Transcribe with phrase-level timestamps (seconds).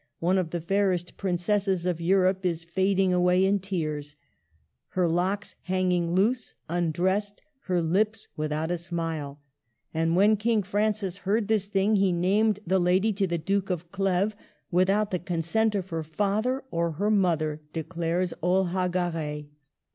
[0.17, 4.15] One of the fairest princesses of Europe is fading away in tears;
[4.97, 9.39] her locks hanging loose, undressed; her lips without a smile!
[9.93, 13.91] And when King Francis heard this thing, he named the lady to the Duke of
[13.91, 14.33] Cleves
[14.71, 19.49] without the consent of her father or her mother," declares Olhagaray.